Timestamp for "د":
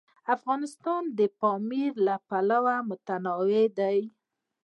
1.17-1.19